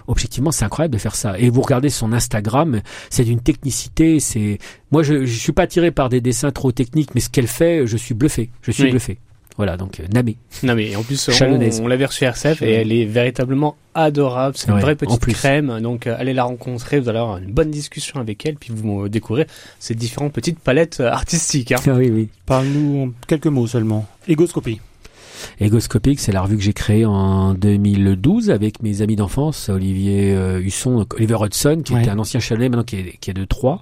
[0.06, 1.38] objectivement, c'est incroyable de faire ça.
[1.38, 4.20] Et vous regardez son Instagram, c'est d'une technicité.
[4.20, 4.58] C'est
[4.90, 7.86] moi, je, je suis pas attiré par des dessins trop techniques, mais ce qu'elle fait,
[7.86, 8.50] je suis bluffé.
[8.62, 8.90] Je suis Oui.
[8.90, 9.18] bluffé.
[9.56, 10.38] Voilà, donc euh, Namé.
[10.62, 14.56] Mais en plus on, on l'avait reçue RCF et elle est véritablement adorable.
[14.56, 15.34] C'est une Ouais, vraie petite plus.
[15.34, 15.80] crème.
[15.82, 19.02] Donc euh, allez la rencontrer, vous allez avoir une bonne discussion avec elle, puis vous
[19.04, 19.46] euh, découvrirez
[19.78, 21.72] ces différentes petites palettes euh, artistiques.
[21.72, 21.76] Hein.
[21.86, 22.28] Ah oui, oui.
[22.46, 24.06] Parle-nous en quelques mots seulement.
[24.28, 24.80] Égoscopie.
[25.60, 30.60] Égoscopique, c'est la revue que j'ai créée en 2012 avec mes amis d'enfance, Olivier euh,
[30.60, 32.00] Husson, donc Oliver Hudson, qui Ouais.
[32.02, 33.80] était un ancien chalet maintenant qui est, qui est de Troyes,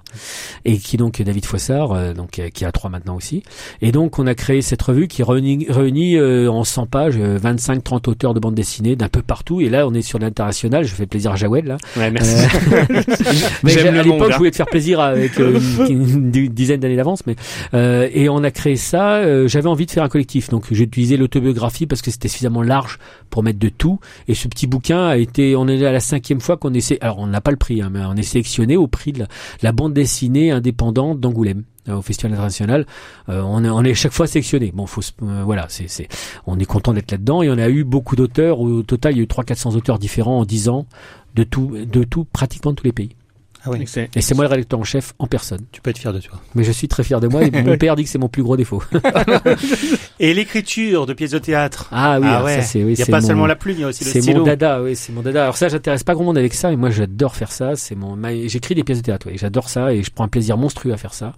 [0.65, 3.43] et qui donc est David Foissard, euh, donc euh, qui a Troyes maintenant aussi.
[3.83, 8.09] Et donc on a créé cette revue qui réunit, réunit euh, en 100 pages 25-30
[8.09, 9.61] auteurs de bande dessinée d'un peu partout.
[9.61, 10.85] Et là on est sur l'international.
[10.85, 11.77] Je fais plaisir à Jawed là.
[11.97, 12.35] Ouais, merci.
[12.73, 12.85] Euh,
[13.63, 14.33] mais à l'époque, hein.
[14.33, 17.37] je voulais te faire plaisir avec euh, une, une- une dizaine d'années d'avance, mais
[17.75, 19.17] euh, et on a créé ça.
[19.17, 21.48] euh, J'avais envie de faire un collectif, donc j'ai utilisé l'autobiographie
[21.87, 22.99] parce que c'était suffisamment large
[23.31, 24.01] pour mettre de tout.
[24.27, 26.99] Et ce petit bouquin a été, on est à la cinquième fois qu'on essaie.
[27.01, 29.27] Alors on n'a pas le prix, hein, mais on est sélectionné au prix de
[29.63, 32.87] la, bande dessinée indépendante d'Angoulême euh, au Festival international.
[33.29, 34.73] Euh, on, est, est chaque fois sélectionné.
[34.75, 36.09] Bon, faut, euh, voilà, c'est, c'est,
[36.47, 37.43] on est content d'être là-dedans.
[37.43, 38.61] Et on a eu beaucoup d'auteurs.
[38.61, 40.87] Au total, il y a eu 300-400 auteurs différents en 10 ans
[41.35, 43.18] de tout, de tout, pratiquement de tous les pays.
[43.65, 43.85] Ah oui.
[44.15, 45.61] Et c'est moi le rédacteur en chef en personne.
[45.73, 46.41] Tu peux être fier de toi.
[46.55, 48.43] Mais je suis très fier de moi et mon père dit que c'est mon plus
[48.43, 48.83] gros défaut.
[50.21, 51.89] Et l'écriture de pièces de théâtre.
[51.93, 52.61] Ah oui, Ah ouais.
[52.63, 54.05] ça oui, Il n'y a c'est pas mon- seulement la plume, il y a aussi
[54.05, 55.43] le c'est mon dada, oui, c'est mon dada.
[55.45, 57.77] Alors ça, j'intéresse pas grand monde avec ça, mais moi j'adore faire ça.
[57.77, 60.57] C'est mon, j'écris des pièces de théâtre, ouais, j'adore ça et je prends un plaisir
[60.57, 61.35] monstrueux à faire ça.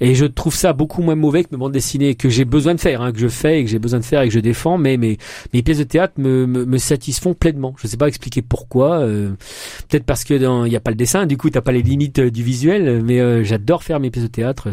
[0.00, 2.80] Et je trouve ça beaucoup moins mauvais que mes bandes dessinées que j'ai besoin de
[2.80, 4.78] faire, hein, que je fais et que j'ai besoin de faire et que je défends.
[4.78, 5.18] Mais mes,
[5.52, 7.74] mes pièces de théâtre me, me, me satisfont pleinement.
[7.80, 8.98] Je sais pas expliquer pourquoi.
[9.00, 9.30] euh,
[9.88, 11.26] Peut-être parce que dans- il n'y a pas le dessin.
[11.26, 14.10] Du coup, coup, t'as pas les limites euh, du visuel, mais euh, j'adore faire mes
[14.10, 14.68] pièces de théâtre.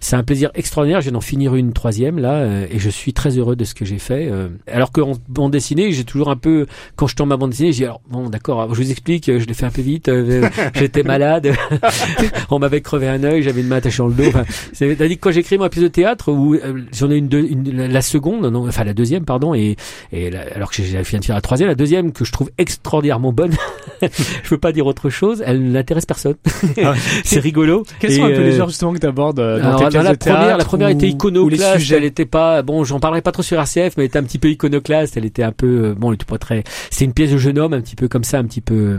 [0.00, 1.00] C'est un plaisir extraordinaire.
[1.00, 3.74] Je viens d'en finir une troisième là, euh, et je suis très heureux de ce
[3.74, 4.28] que j'ai fait.
[4.30, 4.48] euh.
[4.66, 6.66] alors qu'en bande dessinée, j'ai toujours un peu,
[6.96, 9.46] quand je tombe ma bande dessinée, j'ai alors bon, d'accord, je vous explique, euh, je
[9.46, 10.08] l'ai fait un peu vite.
[10.08, 11.50] euh, J'étais malade,
[12.50, 14.28] on m'avait crevé un œil, j'avais une main attachée dans le dos.
[14.28, 17.46] Enfin, c'est-à-dire que quand j'écris ma pièce de théâtre, où euh, j'en ai une, deux-
[17.48, 19.76] une- la- seconde, non, enfin la deuxième, pardon, et,
[20.12, 22.50] et la- alors que j'ai viens de faire la troisième, la deuxième que je trouve
[22.58, 23.52] extraordinairement bonne.
[24.02, 25.42] je peux pas dire autre chose.
[25.44, 26.34] Elle n'intéresse personne.
[26.82, 27.84] Ah c'est rigolo.
[28.00, 29.88] Quels Et, sont un peu euh, les genres justement que tu abordes dans alors, tes
[29.88, 31.78] pièces la de théâtre première, la première ou- était iconoclaste.
[31.78, 34.22] sujets Elle était pas, bon, j'en parlerai pas trop sur RCF, mais elle était un
[34.24, 35.16] petit peu iconoclaste.
[35.16, 36.64] Elle était un peu, euh, bon, elle était pas très.
[36.90, 38.98] C'est une pièce de jeune homme, un petit peu comme ça, un petit peu, euh,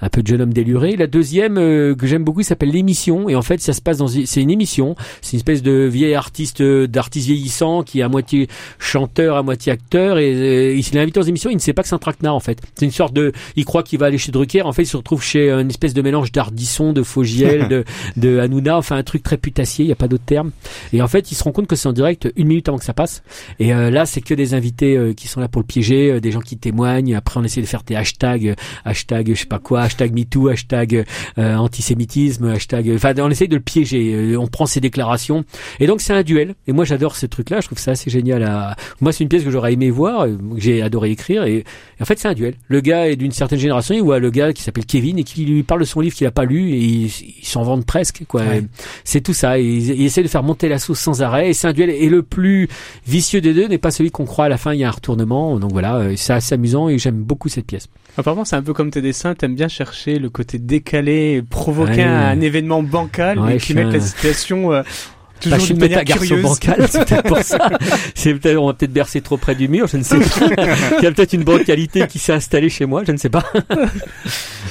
[0.00, 0.96] un peu de jeune homme déluré.
[0.96, 4.08] La deuxième euh, que j'aime beaucoup s'appelle l'émission, et en fait, ça se passe dans,
[4.08, 4.94] c'est une émission.
[5.20, 8.48] C'est une espèce de vieil artiste, euh, d'artiste vieillissant qui est à moitié
[8.78, 11.50] chanteur, à moitié acteur, et euh, il est invité aux émissions.
[11.50, 12.58] Il ne sait pas que c'est un traquenard en fait.
[12.74, 14.62] C'est une sorte de, il croit qu'il va aller chez Drucker.
[14.62, 17.84] En fait, il se retrouve chez une espèce de mélange d'Ardisson, de Fogiel, de,
[18.16, 19.84] de Hanouna, enfin un truc très putassier.
[19.84, 20.50] Il y a pas d'autre terme.
[20.92, 22.84] Et en fait, il se rend compte que c'est en direct une minute avant que
[22.84, 23.22] ça passe.
[23.58, 26.20] Et euh, là, c'est que des invités euh, qui sont là pour le piéger, euh,
[26.20, 27.14] des gens qui témoignent.
[27.14, 31.04] Après, on essaie de faire des hashtags, hashtag je sais pas quoi, hashtag MeToo, hashtag
[31.38, 32.90] euh, antisémitisme, hashtag.
[32.94, 34.36] Enfin, on essaye de le piéger.
[34.36, 35.44] On prend ses déclarations.
[35.78, 36.54] Et donc, c'est un duel.
[36.66, 37.60] Et moi, j'adore ce truc-là.
[37.60, 38.42] Je trouve ça assez génial.
[38.42, 38.76] À...
[39.00, 41.44] Moi, c'est une pièce que j'aurais aimé voir, que j'ai adoré écrire.
[41.44, 41.64] Et, et
[42.02, 42.54] en fait, c'est un duel.
[42.68, 43.94] Le gars est d'une certaine génération.
[43.94, 46.26] Il voit le gars qui s'appelle Kevin et qui lui parle de son livre qu'il
[46.26, 48.22] a pas lu et il, il s'en vante presque.
[48.28, 48.42] Quoi.
[48.42, 48.62] Ouais.
[49.04, 49.58] C'est tout ça.
[49.58, 51.50] Il, il essaie de faire monter la sauce sans arrêt.
[51.50, 51.90] Et c'est un duel.
[51.90, 52.68] Et le plus
[53.06, 54.72] vicieux des deux n'est pas celui qu'on croit à la fin.
[54.74, 55.58] Il y a un retournement.
[55.58, 57.88] Donc voilà, euh, c'est assez amusant et j'aime beaucoup cette pièce.
[58.16, 61.96] Apparemment, c'est un peu comme tes dessins, t'aimes bien chercher le côté décalé, et provoquer
[61.98, 62.02] Ouais.
[62.04, 64.82] un événement bancal, Ouais, mais je qui met un- la situation euh,
[65.48, 66.42] Bah, toujours je suis peut-être un garçon curieuse.
[66.42, 67.68] bancal, c'est peut-être pour ça.
[68.14, 70.46] C'est peut-être, on va peut-être bercer trop près du mur, je ne sais pas.
[70.98, 73.44] Il y a peut-être une bancalité qui s'est installée chez moi, je ne sais pas.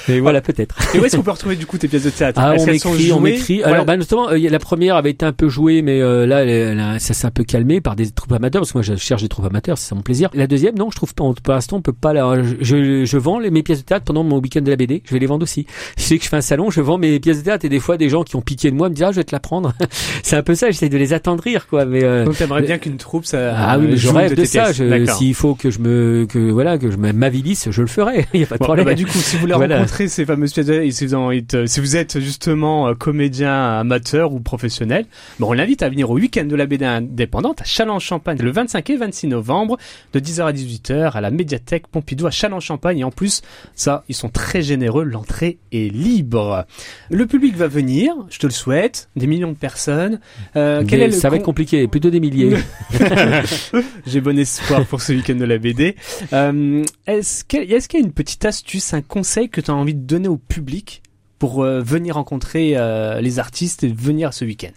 [0.08, 0.76] Mais voilà, peut-être.
[0.94, 2.40] Et où est-ce qu'on peut retrouver du coup tes pièces de théâtre?
[2.42, 3.64] Ah, on m'écrit, on m'écrit.
[3.64, 6.50] Alors, bah, justement, euh, la première avait été un peu jouée, mais euh, là, elle-
[6.50, 8.96] elle a- ça s'est un peu calmé par des troupes amateurs, parce que moi, je
[8.96, 10.30] cherche des troupes amateurs, c'est mon plaisir.
[10.34, 11.24] La deuxième, non, je trouve pas.
[11.44, 12.14] Pour l'instant, on peut pas.
[12.14, 15.04] La, je, je, vends les, mes pièces de théâtre pendant mon week-end de la BD.
[15.06, 15.66] Je vais les vendre aussi.
[15.98, 17.80] Je sais que je fais un salon, je vends mes pièces de théâtre, et des
[17.80, 19.40] fois, des gens qui ont pitié de moi me disent, ah, je vais te la
[19.40, 19.74] prendre.
[20.24, 20.72] c'est un peu ça.
[20.72, 21.86] J'essaie de les attendrir, quoi.
[21.86, 24.36] Mais euh, Donc t'aimerais bien qu'une troupe ça ah oui, mais je joue rêve de,
[24.36, 24.72] tes ça.
[24.72, 25.06] Je-.
[25.18, 28.26] S'il faut que je me, que voilà, que je m'avilisse, je le ferai.
[28.34, 28.86] Il y a pas de Bon, problème.
[28.86, 29.78] bah, du coup, si vous voulez Voilà.
[29.78, 34.32] rencontrer ces de et si vous, en êtes- si vous êtes justement euh, comédien amateur
[34.34, 35.06] ou professionnel,
[35.40, 38.90] bon, on l'invite à venir au week-end de la BD indépendante à Châlons-Champagne le 25
[38.90, 39.78] et 26 novembre
[40.14, 43.00] de 10h à 18h à la médiathèque Pompidou à Châlons-Champagne.
[43.00, 43.42] Et en plus,
[43.76, 45.04] ça, ils sont très généreux.
[45.04, 46.66] L'entrée est libre.
[47.10, 50.20] Le public va venir, je te le souhaite, des millions de personnes.
[50.56, 52.56] Euh, quel Mais est le ça va être compliqué, plutôt des milliers.
[54.06, 55.96] J'ai bon espoir pour ce week-end de la BD.
[56.34, 59.76] Euh, est-ce qu'il est-ce qu'il y a une petite astuce, un conseil que tu as
[59.76, 61.04] envie de donner au public
[61.38, 64.74] pour euh, venir rencontrer euh, les artistes et venir ce week-end?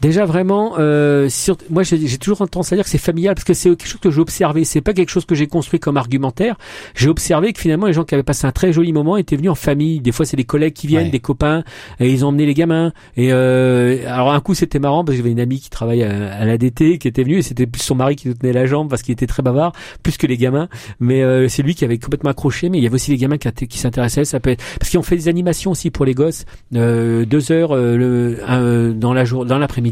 [0.00, 3.52] Déjà vraiment, euh, sur, moi j'ai toujours tendance à dire que c'est familial parce que
[3.52, 4.64] c'est quelque chose que j'ai observé.
[4.64, 6.56] C'est pas quelque chose que j'ai construit comme argumentaire.
[6.94, 9.50] J'ai observé que finalement les gens qui avaient passé un très joli moment étaient venus
[9.50, 9.98] en famille.
[10.00, 11.10] Des fois c'est des collègues qui viennent, Ouais.
[11.10, 11.64] des copains,
[11.98, 12.92] et ils ont emmené les gamins.
[13.16, 16.32] Et euh, alors un coup c'était marrant parce que j'avais une amie qui travaille à,
[16.32, 18.88] à l'ADT qui était venue et c'était plus son mari qui nous tenait la jambe
[18.88, 19.72] parce qu'il était très bavard,
[20.04, 20.68] plus que les gamins.
[21.00, 22.68] Mais euh, c'est lui qui avait complètement accroché.
[22.68, 24.24] Mais il y avait aussi les gamins qui, inté- qui s'intéressaient.
[24.24, 26.44] Ça peut être parce qu'ils ont fait des animations aussi pour les gosses,
[26.76, 29.87] euh, deux heures euh, le, euh, dans la jour, dans l'après-midi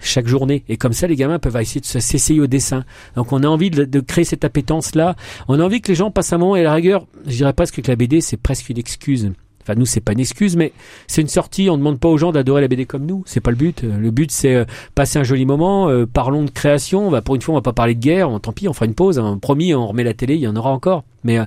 [0.00, 0.64] chaque journée.
[0.68, 2.84] Et comme ça, les gamins peuvent essayer de se- s'essayer au dessin.
[3.16, 5.16] Donc on a envie de, créer cette appétence-là.
[5.48, 7.52] On a envie que les gens passent un moment et à la rigueur, je dirais
[7.52, 9.32] presque que la BD, c'est presque une excuse.
[9.62, 10.72] Enfin, nous, c'est pas une excuse, mais
[11.06, 11.70] c'est une sortie.
[11.70, 13.22] On demande pas aux gens d'adorer la BD comme nous.
[13.24, 13.82] C'est pas le but.
[13.82, 15.88] Le but, c'est euh, passer un joli moment.
[15.88, 17.10] euh, parlons de création.
[17.22, 18.28] Pour une fois, on va pas parler de guerre.
[18.42, 19.18] Tant pis, on fera une pause.
[19.18, 19.38] hein.
[19.40, 20.34] Promis, on remet la télé.
[20.34, 21.04] Il y en aura encore.
[21.24, 21.44] Mais euh,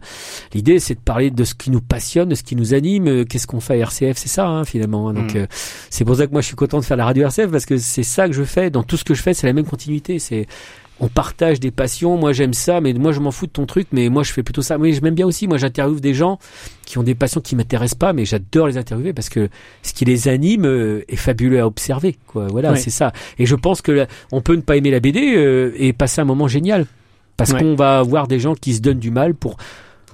[0.54, 3.08] l'idée, c'est de parler de ce qui nous passionne, de ce qui nous anime.
[3.08, 5.10] euh, Qu'est-ce qu'on fait à RCF C'est ça, hein, finalement.
[5.10, 5.14] hein.
[5.14, 5.38] Donc, Mm.
[5.38, 5.46] euh,
[5.90, 7.78] c'est pour ça que moi, je suis content de faire la radio RCF parce que
[7.78, 8.70] c'est ça que je fais.
[8.70, 10.20] Dans tout ce que je fais, c'est la même continuité.
[10.20, 10.48] C'est
[11.00, 12.18] on partage des passions.
[12.18, 13.88] Moi, j'aime ça, mais moi, je m'en fous de ton truc.
[13.92, 14.80] Mais moi, je fais plutôt ça.
[14.80, 15.48] Oui, je m'aime bien aussi.
[15.48, 16.40] Moi, j'interviewe des gens
[16.88, 19.48] qui ont des passions qui m'intéressent pas, mais j'adore les interviewer parce que
[19.84, 20.66] ce qui les anime
[21.08, 22.18] est fabuleux à observer.
[22.26, 22.48] Quoi.
[22.48, 23.14] Voilà, c'est ça.
[23.38, 26.20] Et je pense que là, on peut ne pas aimer la BD euh, et passer
[26.22, 26.88] un moment génial.
[27.38, 27.60] Parce Ouais.
[27.60, 29.58] qu'on va avoir des gens qui se donnent du mal pour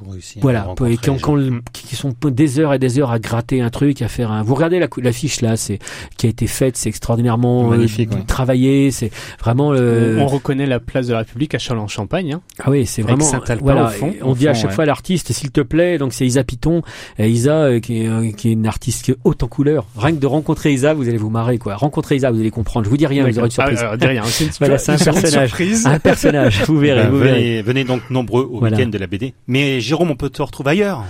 [0.04, 3.70] Pour réussir à voilà, et qui, sont des heures et des heures à gratter un
[3.70, 4.44] truc, à faire un.
[4.44, 5.80] Vous regardez la l'affiche là, c'est
[6.18, 8.08] qui a été faite, c'est extraordinairement euh, ouais.
[8.28, 9.70] travaillé, c'est vraiment.
[9.70, 12.34] On reconnaît la place de la République à Châlons-Champagne.
[12.34, 12.42] Hein.
[12.63, 13.24] Ah oui, c'est vraiment.
[13.24, 14.08] Saint-Alpin voilà, au fond.
[14.12, 14.76] et on Au dit à chaque ouais.
[14.76, 15.98] fois à l'artiste, s'il te plaît.
[15.98, 16.82] Donc c'est Isa Piton,
[17.18, 19.86] et Isa euh, qui, est, euh, qui est une artiste qui est haute en couleur.
[19.98, 21.76] Rien que de rencontrer Isa, vous allez vous marrer quoi.
[21.76, 22.86] Rencontrer Isa, vous allez comprendre.
[22.86, 23.80] Je vous dis rien, vous aurez une surprise.
[23.82, 25.48] Ah, alors, dis rien, c'est une, Voilà, c'est un personnage.
[25.50, 25.86] surprise.
[25.88, 27.39] un personnage, vous verrez, Bah, vous verrez.
[27.39, 28.78] venez, venez donc nombreux au Voilà.
[28.78, 29.34] week-end de la BD.
[29.48, 31.03] Mais Jérôme, on peut te retrouver ailleurs.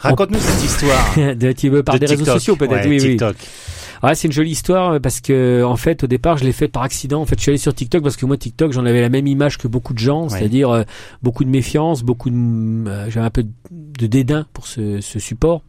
[0.00, 1.14] Raconte-nous cette histoire.
[1.36, 3.10] de, tu veux par de des réseaux sociaux peut-être Ouais, oui, oui.
[3.10, 3.36] TikTok.
[4.02, 6.66] Ouais, c'est une jolie histoire euh, parce que en fait au départ je l'ai fait
[6.66, 7.20] par accident.
[7.20, 9.26] En fait, je suis allé sur TikTok parce que moi TikTok j'en avais la même
[9.28, 10.28] image que beaucoup de gens, Ouais.
[10.30, 10.82] c'est-à-dire euh,
[11.22, 12.34] beaucoup de méfiance, beaucoup de
[12.88, 15.62] euh, j'avais un peu de dédain pour ce, ce support.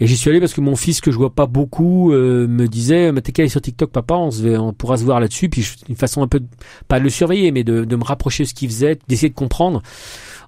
[0.00, 2.66] Et j'y suis allé parce que mon fils que je vois pas beaucoup euh, me
[2.68, 5.48] disait mais t'es qu'à aller sur TikTok papa on se on pourra se voir là-dessus
[5.48, 6.46] puis je- une façon un peu de,
[6.88, 9.34] pas de le surveiller mais de, de me rapprocher de ce qu'il faisait d'essayer de
[9.34, 9.82] comprendre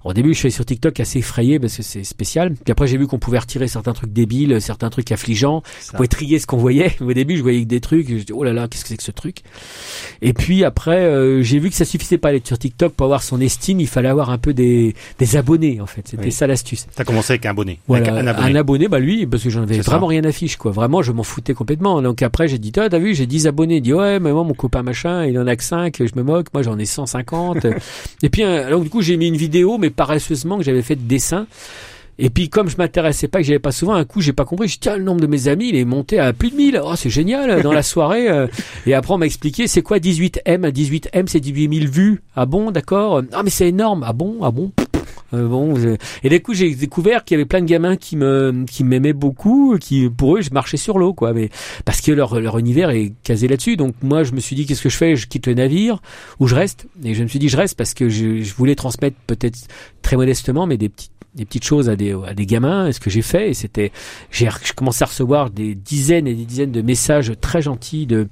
[0.05, 2.53] au début, je suis allé sur TikTok assez effrayé parce que c'est spécial.
[2.53, 5.61] Puis après, j'ai vu qu'on pouvait retirer certains trucs débiles, certains trucs affligeants.
[5.93, 6.95] On pouvait trier ce qu'on voyait.
[7.01, 8.09] Au début, je voyais que des trucs.
[8.09, 9.37] et Je dis, oh là là, qu'est-ce que c'est que ce truc?
[10.21, 13.23] Et puis après, euh, j'ai vu que ça suffisait pas d'être sur TikTok pour avoir
[13.23, 13.79] son estime.
[13.79, 16.07] Il fallait avoir un peu des, des abonnés, en fait.
[16.07, 16.31] C'était Oui.
[16.31, 16.87] ça l'astuce.
[16.95, 17.79] T'as commencé avec un abonné.
[17.87, 18.87] Voilà, Avec un abonné.
[18.87, 19.91] bah lui, parce que j'en avais ça.
[19.91, 20.71] vraiment rien à fiche, quoi.
[20.71, 22.01] Vraiment, je m'en foutais complètement.
[22.01, 23.77] Donc après, j'ai dit, ah, t'as vu, j'ai 10 abonnés.
[23.77, 26.23] Il dit, ouais, mais moi, mon copain machin, il en a que 5, je me
[26.23, 26.47] moque.
[26.53, 27.65] Moi, j'en ai 150.
[28.23, 30.95] et puis, euh, donc, du coup, j'ai mis une vidéo, mais paresseusement, que j'avais fait
[30.95, 31.47] de dessin.
[32.21, 34.67] Et puis, comme je m'intéressais pas, que j'avais pas souvent, un coup, j'ai pas compris.
[34.67, 36.81] Je dis, tiens, le nombre de mes amis, il est monté à plus de 1000.
[36.83, 38.29] Oh, c'est génial, dans la soirée.
[38.29, 38.47] euh.
[38.85, 40.69] Et après, on m'a expliqué, c'est quoi 18M?
[40.69, 42.21] 18M, c'est 18 000 vues.
[42.35, 43.21] Ah bon, d'accord.
[43.31, 44.03] Ah, mais c'est énorme.
[44.05, 44.73] Ah bon, ah bon.
[45.33, 45.75] Euh, bon,
[46.23, 49.13] et du coup j'ai découvert qu'il y avait plein de gamins qui me qui m'aimaient
[49.13, 51.49] beaucoup, qui pour eux je marchais sur l'eau quoi, mais
[51.85, 53.77] parce que leur leur univers est casé là-dessus.
[53.77, 55.15] Donc moi je me suis dit qu'est-ce que je fais?
[55.15, 56.01] Je quitte le navire
[56.39, 56.87] ou je reste?
[57.03, 59.59] Et je me suis dit je reste parce que je, je voulais transmettre peut-être
[60.01, 62.87] très modestement, mais des petites des petites choses à des à des gamins.
[62.87, 63.91] Et ce que j'ai fait et c'était
[64.31, 68.27] j'ai je commençais à recevoir des dizaines et des dizaines de messages très gentils de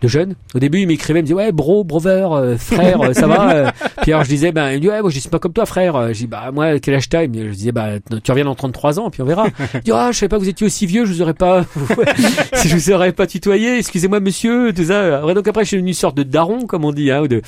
[0.00, 0.34] de jeunes.
[0.54, 3.52] Au début, ils m'écrivaient, ils me disaient ouais, bro, brother, euh, frère, euh, ça va.
[3.52, 3.70] euh.
[4.02, 5.66] Puis alors je disais ben, il me dit ouais, moi je suis pas comme toi,
[5.66, 5.96] frère.
[5.96, 7.24] Euh, Je dis bah moi quel âge t'as?
[7.24, 7.88] Il Je disais bah
[8.22, 9.46] tu reviens dans 33 ans, puis on verra.
[9.74, 11.64] Il dit ah je savais pas que vous étiez aussi vieux, je vous aurais pas,
[12.54, 13.78] si je vous aurais pas tutoyé.
[13.78, 15.24] Excusez-moi monsieur, tout ça.
[15.24, 17.28] Ouais, donc après je suis devenu une sorte de daron comme on dit, hein, ou
[17.28, 17.42] de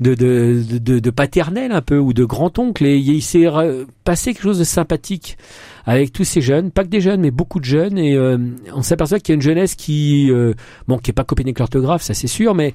[0.00, 2.84] de de de, de, paternel un peu ou de grand oncle.
[2.86, 3.46] Et il s'est
[4.04, 5.36] passé quelque chose de sympathique
[5.88, 8.36] avec tous ces jeunes, pas que des jeunes, mais beaucoup de jeunes, et euh,
[8.74, 10.52] on s'aperçoit qu'il y a une jeunesse qui, euh,
[10.86, 12.74] bon, qui est pas copine avec l'orthographe, ça c'est sûr, mais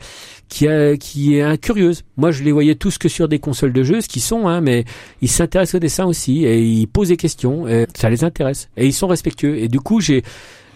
[0.49, 2.01] qui, est incurieuse.
[2.17, 4.61] Moi, je les voyais tous que sur des consoles de jeux, ce qu'ils sont, hein,
[4.61, 4.83] mais
[5.21, 8.87] ils s'intéressent au dessin aussi, et ils posent des questions, et ça les intéresse, et
[8.87, 9.59] ils sont respectueux.
[9.59, 10.23] Et du coup, j'ai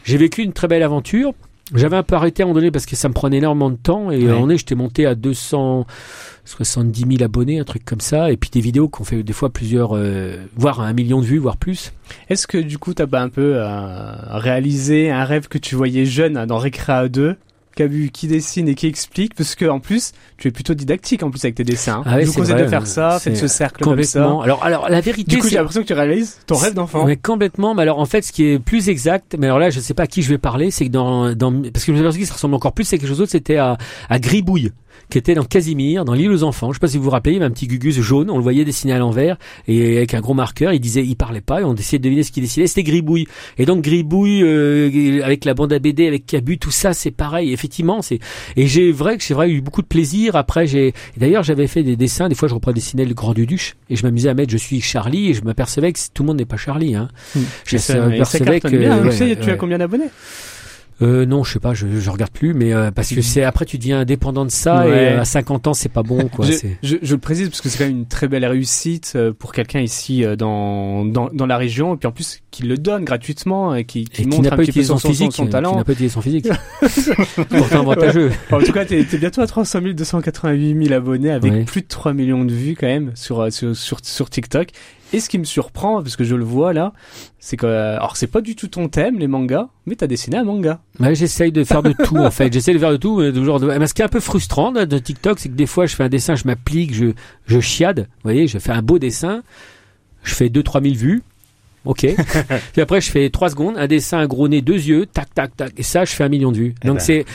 [0.06, 1.34] vécu une très belle aventure.
[1.76, 3.76] J'avais un peu arrêté à un moment donné parce que ça me prenait énormément de
[3.76, 4.24] temps, et Ouais.
[4.26, 8.50] un moment donné, j'étais monté à 270 000 abonnés, un truc comme ça, et puis
[8.50, 11.92] des vidéos qu'on fait des fois plusieurs, euh, voire un million de vues, voire plus.
[12.30, 16.06] Est-ce que du coup t'as pas un peu euh, réalisé un rêve que tu voyais
[16.06, 17.36] jeune dans Recrea 2
[17.78, 20.74] qui a vu qui dessine et qui explique parce que en plus tu es plutôt
[20.74, 22.04] didactique en plus avec tes dessins.
[22.06, 24.40] Ah ouais, je vous conseille vrai, de faire ça, faites ce cercle comme Complètement.
[24.40, 24.44] ça.
[24.44, 27.06] Alors, alors la vérité, Du coup j'ai l'impression que tu réalises ton rêve d'enfant.
[27.06, 27.74] Mais complètement.
[27.76, 30.04] Mais alors, en fait, ce qui est plus exact, mais alors là, je sais pas
[30.04, 32.28] à qui je vais parler, c'est que dans, dans, parce que je me suis que
[32.28, 33.78] ça ressemble encore plus, c'est quelque chose d'autre, c'était à,
[34.10, 34.72] à Gribouille,
[35.10, 36.72] qui était dans Casimir, dans l'île aux enfants.
[36.72, 38.38] Je sais pas si vous vous rappelez, il y avait un petit gugus jaune, on
[38.38, 41.62] le voyait dessiner à l'envers, et avec un gros marqueur, il disait, il parlait pas,
[41.62, 43.28] et on essayait de deviner ce qu'il dessinait, c'était Gribouille.
[43.58, 47.54] Et donc, Gribouille, euh, avec la bande à BD, avec Cabu, tout ça, c'est pareil.
[47.54, 48.20] Effectivement, c'est,
[48.56, 50.36] et j'ai vrai que j'ai vrai eu beaucoup de plaisir.
[50.36, 53.34] Après, j'ai, et d'ailleurs, j'avais fait des dessins, des fois, je reprends dessiner le grand
[53.34, 56.28] Duduche, et je m'amusais à mettre, je suis Charlie, et je m'apercevais que tout le
[56.28, 57.10] monde n'est pas Charlie, hein.
[57.36, 57.42] Hmm.
[57.66, 58.94] Je m'apercevais que, bien.
[58.94, 59.04] hein.
[59.04, 60.10] ouais, tu sais, tu as combien d'abonnés?
[61.02, 63.66] Euh, non, je sais pas, je, je regarde plus, mais euh, parce que c'est après
[63.66, 64.90] tu deviens indépendant de ça Ouais.
[64.90, 66.46] et euh, à 50 ans c'est pas bon quoi.
[66.46, 69.32] je, je, je le précise parce que c'est quand même une très belle réussite euh,
[69.32, 72.78] pour quelqu'un ici euh, dans, dans, dans la région et puis en plus qui le
[72.78, 75.08] donne gratuitement et qui, qui Et qui montre n'a un petit peu son, son son,
[75.10, 75.76] physique, son qui talent.
[75.76, 76.48] n'a pas utilisé son physique.
[77.50, 78.32] Pourtant avantageux.
[78.52, 81.64] en tout cas, t'es es bientôt à 300 288 000 abonnés avec Ouais.
[81.64, 84.70] plus de 3 millions de vues quand même sur, sur, sur, sur TikTok.
[85.14, 86.94] Et ce qui me surprend, parce que je le vois là,
[87.40, 90.44] c'est que, alors c'est pas du tout ton thème, les mangas, mais t'as dessiné un
[90.44, 90.80] manga.
[91.00, 92.52] Ouais, j'essaye de faire de tout en fait.
[92.52, 93.20] J'essaye de faire de tout.
[93.20, 93.68] Mais toujours de...
[93.68, 95.96] mais ce qui est un peu frustrant là, de TikTok, c'est que des fois je
[95.96, 97.08] fais un dessin, je m'applique, je,
[97.46, 98.00] je chiade.
[98.00, 99.44] Vous voyez, je fais un beau dessin,
[100.24, 101.24] je fais 2-3 000 vues.
[101.86, 102.06] Ok.
[102.74, 105.56] Puis après, je fais 3 secondes, un dessin, un gros nez, deux yeux, tac, tac,
[105.56, 105.74] tac.
[105.78, 106.76] Et ça, je fais un million de vues.
[106.84, 107.04] Eh Donc ben.
[107.04, 107.26] c'est.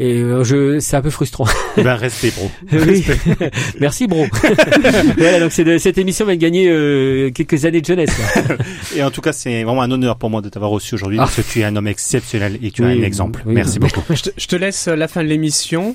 [0.00, 1.46] Et euh, je, c'est un peu frustrant.
[1.76, 2.50] Eh ben, respect, bro.
[2.72, 3.04] Oui.
[3.78, 4.26] Merci, bro.
[5.18, 8.10] voilà, donc c'est de- cette émission va gagner euh, quelques années de jeunesse.
[8.18, 8.56] là.
[8.96, 11.24] Et en tout cas, c'est vraiment un honneur pour moi de t'avoir reçu aujourd'hui Ah.
[11.24, 13.42] parce que tu es un homme exceptionnel et tu es Oui, un exemple.
[13.46, 13.54] oui.
[13.54, 14.02] Merci beaucoup.
[14.10, 15.94] Je te, je te laisse la fin de l'émission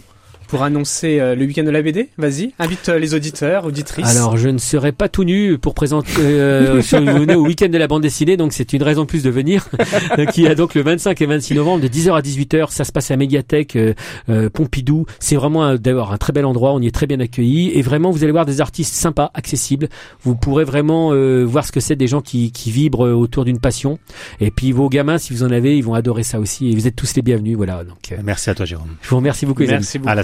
[0.50, 2.10] pour annoncer euh, le week-end de la BD.
[2.18, 4.08] Vas-y, invite euh, les auditeurs, auditrices.
[4.08, 7.70] Alors, je ne serai pas tout nu pour présenter euh, sur vous venez au week-end
[7.70, 9.70] de la bande dessinée, donc c'est une raison de plus de venir.
[10.34, 12.72] qui a donc le 25 et 26 novembre de 10h à 18h.
[12.72, 13.94] Ça se passe à Médiathèque euh,
[14.30, 15.06] euh, Pompidou.
[15.20, 16.74] C'est vraiment d'ailleurs un très bel endroit.
[16.74, 19.90] On y est très bien accueillis et vraiment vous allez voir des artistes sympas, accessibles.
[20.24, 23.60] Vous pourrez vraiment euh, voir ce que c'est des gens qui, qui vibrent autour d'une
[23.60, 24.00] passion.
[24.40, 26.70] Et puis vos gamins, si vous en avez, ils vont adorer ça aussi.
[26.70, 27.58] Et vous êtes tous les bienvenus.
[27.58, 27.84] Voilà.
[27.84, 28.96] Donc, euh, Merci à toi, Jérôme.
[29.02, 29.62] je vous remercie beaucoup.
[29.62, 29.78] les amis.
[29.80, 30.10] Merci beaucoup.
[30.10, 30.24] À la